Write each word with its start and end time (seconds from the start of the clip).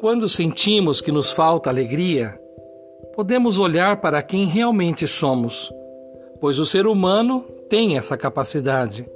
Quando 0.00 0.28
sentimos 0.28 1.00
que 1.00 1.12
nos 1.12 1.30
falta 1.30 1.70
alegria, 1.70 2.40
podemos 3.14 3.58
olhar 3.58 4.00
para 4.00 4.22
quem 4.22 4.46
realmente 4.46 5.06
somos, 5.06 5.70
pois 6.40 6.58
o 6.58 6.66
ser 6.66 6.86
humano 6.86 7.44
tem 7.68 7.96
essa 7.96 8.16
capacidade. 8.16 9.06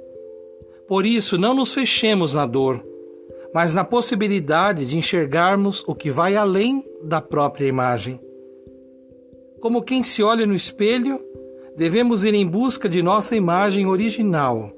Por 0.87 1.05
isso, 1.05 1.37
não 1.37 1.53
nos 1.53 1.73
fechemos 1.73 2.33
na 2.33 2.45
dor, 2.45 2.85
mas 3.53 3.73
na 3.73 3.83
possibilidade 3.83 4.85
de 4.85 4.97
enxergarmos 4.97 5.83
o 5.87 5.95
que 5.95 6.11
vai 6.11 6.35
além 6.35 6.85
da 7.03 7.19
própria 7.19 7.67
imagem. 7.67 8.19
Como 9.65 9.81
quem 9.81 10.03
se 10.03 10.21
olha 10.21 10.45
no 10.45 10.53
espelho, 10.53 11.19
devemos 11.75 12.23
ir 12.23 12.35
em 12.35 12.45
busca 12.45 12.87
de 12.87 13.01
nossa 13.01 13.35
imagem 13.35 13.87
original. 13.87 14.71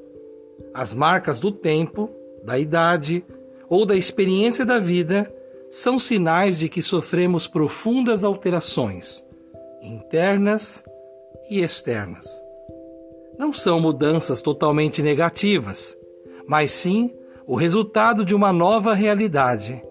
As 0.74 0.94
marcas 0.94 1.42
do 1.42 1.52
tempo, 1.52 2.10
da 2.42 2.58
idade 2.58 3.22
ou 3.68 3.86
da 3.86 3.98
experiência 3.98 4.66
da 4.66 4.80
vida 4.80 5.30
são 5.70 6.00
sinais 6.00 6.58
de 6.58 6.70
que 6.70 6.82
sofremos 6.82 7.50
profundas 7.50 8.24
alterações, 8.24 9.26
internas 9.82 10.86
e 11.50 11.60
externas. 11.60 12.42
Não 13.38 13.52
são 13.52 13.82
mudanças 13.82 14.42
totalmente 14.42 15.02
negativas, 15.02 15.98
mas 16.48 16.72
sim 16.72 17.14
o 17.46 17.58
resultado 17.58 18.24
de 18.24 18.34
uma 18.34 18.54
nova 18.54 18.94
realidade. 18.94 19.84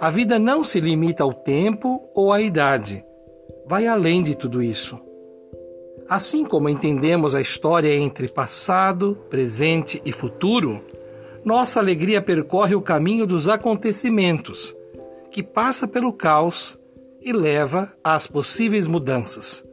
A 0.00 0.08
vida 0.08 0.38
não 0.38 0.62
se 0.62 0.78
limita 0.78 1.24
ao 1.24 1.32
tempo 1.34 2.08
ou 2.14 2.32
à 2.32 2.40
idade, 2.40 3.04
vai 3.70 3.86
além 3.86 4.20
de 4.20 4.34
tudo 4.34 4.60
isso. 4.60 4.98
Assim 6.08 6.44
como 6.44 6.68
entendemos 6.68 7.36
a 7.36 7.40
história 7.40 7.94
entre 7.94 8.28
passado, 8.28 9.16
presente 9.30 10.02
e 10.04 10.10
futuro, 10.10 10.82
nossa 11.44 11.78
alegria 11.78 12.20
percorre 12.20 12.74
o 12.74 12.82
caminho 12.82 13.28
dos 13.28 13.46
acontecimentos 13.46 14.74
que 15.30 15.40
passa 15.40 15.86
pelo 15.86 16.12
caos 16.12 16.76
e 17.20 17.32
leva 17.32 17.92
às 18.02 18.26
possíveis 18.26 18.88
mudanças. 18.88 19.64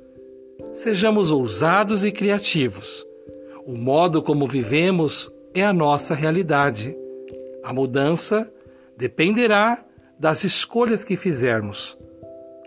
Sejamos 0.71 1.31
ousados 1.31 2.03
e 2.03 2.11
criativos. 2.11 3.03
O 3.65 3.75
modo 3.75 4.21
como 4.21 4.47
vivemos 4.47 5.31
é 5.55 5.65
a 5.65 5.73
nossa 5.73 6.13
realidade. 6.13 6.95
A 7.63 7.73
mudança 7.73 8.47
dependerá 8.95 9.83
das 10.19 10.43
escolhas 10.43 11.03
que 11.03 11.17
fizermos. 11.17 11.97